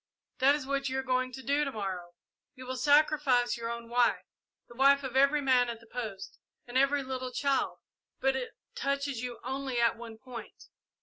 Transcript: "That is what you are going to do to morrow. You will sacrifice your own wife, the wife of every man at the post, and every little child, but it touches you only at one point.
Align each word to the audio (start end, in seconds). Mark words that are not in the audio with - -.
"That 0.39 0.55
is 0.55 0.65
what 0.65 0.89
you 0.89 0.97
are 0.97 1.03
going 1.03 1.31
to 1.33 1.43
do 1.43 1.63
to 1.63 1.71
morrow. 1.71 2.15
You 2.55 2.65
will 2.65 2.75
sacrifice 2.75 3.55
your 3.55 3.69
own 3.69 3.87
wife, 3.87 4.25
the 4.67 4.73
wife 4.73 5.03
of 5.03 5.15
every 5.15 5.41
man 5.41 5.69
at 5.69 5.79
the 5.79 5.85
post, 5.85 6.39
and 6.65 6.75
every 6.75 7.03
little 7.03 7.31
child, 7.31 7.77
but 8.19 8.35
it 8.35 8.55
touches 8.73 9.21
you 9.21 9.39
only 9.43 9.79
at 9.79 9.95
one 9.95 10.17
point. 10.17 10.63